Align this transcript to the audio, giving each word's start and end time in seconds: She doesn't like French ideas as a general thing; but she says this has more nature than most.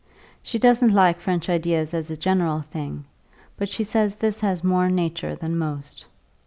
She 0.41 0.57
doesn't 0.57 0.95
like 0.95 1.19
French 1.19 1.47
ideas 1.47 1.93
as 1.93 2.09
a 2.09 2.17
general 2.17 2.61
thing; 2.61 3.05
but 3.55 3.69
she 3.69 3.83
says 3.83 4.15
this 4.15 4.39
has 4.41 4.63
more 4.63 4.89
nature 4.89 5.35
than 5.35 5.59
most. 5.59 6.05